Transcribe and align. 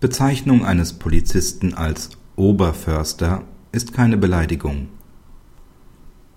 Bezeichnung 0.00 0.64
eines 0.64 0.94
Polizisten 0.94 1.74
als 1.74 2.08
Oberförster 2.34 3.44
ist 3.70 3.92
keine 3.92 4.16
Beleidigung. 4.16 4.88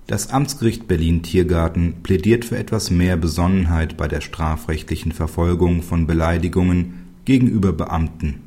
Das 0.06 0.32
Amtsgericht 0.32 0.86
Berlin-Tiergarten 0.86 2.04
plädiert 2.04 2.44
für 2.44 2.58
etwas 2.58 2.92
mehr 2.92 3.16
Besonnenheit 3.16 3.96
bei 3.96 4.10
der 4.10 4.20
strafrechtlichen 4.20 5.14
Verfolgung 5.14 5.82
von 5.82 6.06
Beleidigungen 6.06 7.06
gegenüber 7.24 7.72
Beamten. 7.72 8.42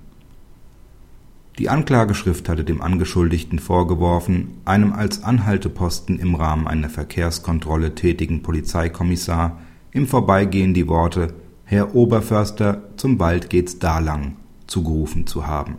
Die 1.59 1.71
Anklageschrift 1.71 2.51
hatte 2.51 2.65
dem 2.65 2.83
Angeschuldigten 2.83 3.59
vorgeworfen, 3.59 4.49
einem 4.67 4.93
als 4.93 5.25
Anhalteposten 5.25 6.19
im 6.19 6.35
Rahmen 6.35 6.69
einer 6.69 6.91
Verkehrskontrolle 6.91 7.95
tätigen 7.95 8.43
Polizeikommissar 8.43 9.61
im 9.93 10.07
Vorbeigehen 10.07 10.75
die 10.75 10.89
Worte 10.89 11.33
Herr 11.65 11.95
Oberförster, 11.95 12.83
zum 12.99 13.19
Wald 13.19 13.49
geht's 13.49 13.79
da 13.79 13.99
lang 13.99 14.37
zugerufen 14.67 15.27
zu 15.27 15.47
haben. 15.47 15.77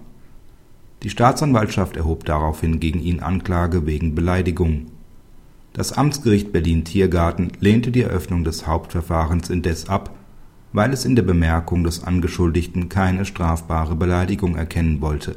Die 1.03 1.09
Staatsanwaltschaft 1.09 1.95
erhob 1.95 2.25
daraufhin 2.25 2.79
gegen 2.79 2.99
ihn 2.99 3.19
Anklage 3.19 3.85
wegen 3.85 4.15
Beleidigung. 4.15 4.87
Das 5.73 5.93
Amtsgericht 5.93 6.51
Berlin-Tiergarten 6.51 7.51
lehnte 7.59 7.91
die 7.91 8.01
Eröffnung 8.01 8.43
des 8.43 8.65
Hauptverfahrens 8.65 9.49
indes 9.49 9.89
ab, 9.89 10.15
weil 10.73 10.91
es 10.91 11.05
in 11.05 11.15
der 11.15 11.23
Bemerkung 11.23 11.83
des 11.83 12.03
Angeschuldigten 12.03 12.89
keine 12.89 13.25
strafbare 13.25 13.95
Beleidigung 13.95 14.55
erkennen 14.55 15.01
wollte. 15.01 15.35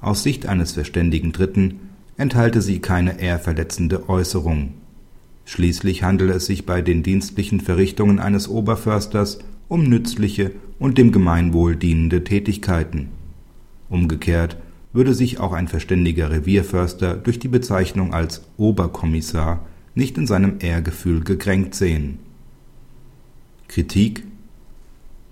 Aus 0.00 0.22
Sicht 0.22 0.46
eines 0.46 0.72
verständigen 0.72 1.32
Dritten 1.32 1.80
enthalte 2.16 2.60
sie 2.60 2.80
keine 2.80 3.20
ehrverletzende 3.20 4.08
Äußerung. 4.08 4.74
Schließlich 5.44 6.02
handele 6.02 6.34
es 6.34 6.46
sich 6.46 6.66
bei 6.66 6.82
den 6.82 7.02
dienstlichen 7.02 7.60
Verrichtungen 7.60 8.18
eines 8.18 8.48
Oberförsters 8.48 9.38
um 9.70 9.84
nützliche 9.84 10.50
und 10.78 10.98
dem 10.98 11.12
Gemeinwohl 11.12 11.76
dienende 11.76 12.24
Tätigkeiten. 12.24 13.08
Umgekehrt 13.88 14.56
würde 14.92 15.14
sich 15.14 15.38
auch 15.38 15.52
ein 15.52 15.68
verständiger 15.68 16.30
Revierförster 16.30 17.14
durch 17.14 17.38
die 17.38 17.48
Bezeichnung 17.48 18.12
als 18.12 18.42
Oberkommissar 18.56 19.64
nicht 19.94 20.18
in 20.18 20.26
seinem 20.26 20.56
Ehrgefühl 20.58 21.22
gekränkt 21.22 21.76
sehen. 21.76 22.18
Kritik 23.68 24.24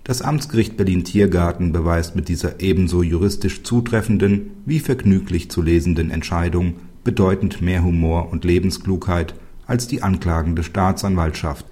Das 0.05 0.21
Amtsgericht 0.21 0.77
Berlin-Tiergarten 0.77 1.73
beweist 1.73 2.15
mit 2.15 2.29
dieser 2.29 2.61
ebenso 2.61 3.03
juristisch 3.03 3.63
zutreffenden 3.63 4.51
wie 4.65 4.79
vergnüglich 4.79 5.51
zu 5.51 5.61
lesenden 5.61 6.11
Entscheidung 6.11 6.75
bedeutend 7.03 7.61
mehr 7.61 7.83
Humor 7.83 8.31
und 8.31 8.45
Lebensklugheit 8.45 9.35
als 9.67 9.87
die 9.87 10.01
anklagende 10.01 10.63
Staatsanwaltschaft 10.63 11.65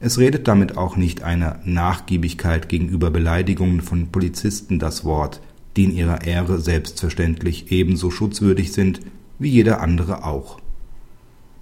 es 0.00 0.18
redet 0.18 0.46
damit 0.46 0.76
auch 0.76 0.96
nicht 0.96 1.22
einer 1.22 1.58
Nachgiebigkeit 1.64 2.68
gegenüber 2.68 3.10
Beleidigungen 3.10 3.80
von 3.80 4.08
Polizisten 4.08 4.78
das 4.78 5.04
Wort, 5.04 5.40
die 5.76 5.84
in 5.84 5.94
ihrer 5.94 6.24
Ehre 6.24 6.60
selbstverständlich 6.60 7.72
ebenso 7.72 8.10
schutzwürdig 8.10 8.72
sind 8.72 9.00
wie 9.38 9.48
jeder 9.48 9.80
andere 9.80 10.24
auch. 10.24 10.58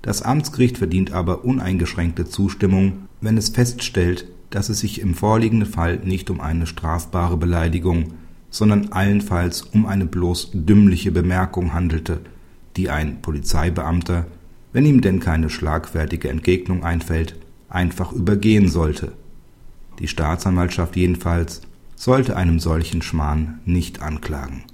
Das 0.02 0.22
Amtsgericht 0.22 0.78
verdient 0.78 1.12
aber 1.12 1.44
uneingeschränkte 1.44 2.26
Zustimmung, 2.26 3.08
wenn 3.20 3.36
es 3.36 3.48
feststellt, 3.48 4.26
dass 4.50 4.68
es 4.68 4.80
sich 4.80 5.00
im 5.00 5.14
vorliegenden 5.14 5.68
Fall 5.68 5.98
nicht 6.04 6.30
um 6.30 6.40
eine 6.40 6.66
strafbare 6.66 7.36
Beleidigung, 7.36 8.14
sondern 8.50 8.92
allenfalls 8.92 9.62
um 9.62 9.86
eine 9.86 10.06
bloß 10.06 10.50
dümmliche 10.54 11.10
Bemerkung 11.10 11.74
handelte, 11.74 12.20
die 12.76 12.88
ein 12.88 13.20
Polizeibeamter, 13.20 14.26
wenn 14.72 14.86
ihm 14.86 15.00
denn 15.00 15.20
keine 15.20 15.50
schlagfertige 15.50 16.28
Entgegnung 16.28 16.84
einfällt, 16.84 17.36
einfach 17.76 18.12
übergehen 18.12 18.68
sollte. 18.68 19.12
Die 20.00 20.08
Staatsanwaltschaft 20.08 20.96
jedenfalls 20.96 21.60
sollte 21.94 22.36
einem 22.36 22.58
solchen 22.58 23.02
Schmarrn 23.02 23.60
nicht 23.64 24.02
anklagen 24.02 24.64